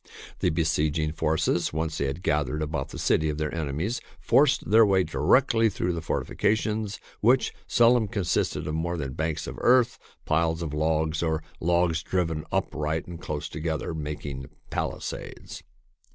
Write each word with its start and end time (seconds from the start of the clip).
The 0.39 0.49
besieging 0.49 1.11
forces, 1.11 1.71
once 1.71 1.99
they 1.99 2.07
had 2.07 2.23
gathered 2.23 2.63
about 2.63 2.89
the 2.89 2.97
city 2.97 3.29
of 3.29 3.37
their 3.37 3.53
enemies, 3.53 4.01
forced 4.19 4.71
their 4.71 4.83
way 4.83 5.03
directly 5.03 5.69
through 5.69 5.93
the 5.93 6.01
fortifications, 6.01 6.99
which 7.19 7.53
seldom 7.67 8.07
consisted 8.07 8.65
of 8.65 8.73
more 8.73 8.97
than 8.97 9.13
banks 9.13 9.45
of 9.45 9.59
earth, 9.61 9.99
piles 10.25 10.63
of 10.63 10.73
logs, 10.73 11.21
or 11.21 11.43
logs 11.59 12.01
driven 12.01 12.45
upright 12.51 13.05
and 13.05 13.21
close 13.21 13.47
together, 13.47 13.93
making 13.93 14.47
palisades. 14.71 15.61